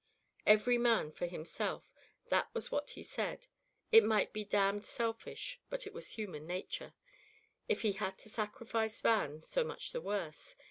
[0.47, 1.93] Every man for himself,
[2.29, 3.45] that was what he said.
[3.91, 6.95] It might be damned selfish, but it was human nature;
[7.69, 10.55] if he had to sacrifice Van, so much the worse.